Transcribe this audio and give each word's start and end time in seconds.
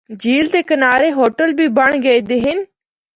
جھیل 0.21 0.45
دے 0.53 0.61
کنارے 0.69 1.09
ہوٹل 1.17 1.49
بھی 1.57 1.67
بنڑ 1.77 1.91
گئے 2.03 2.19
دے 2.29 2.37
ہن۔ 2.45 2.59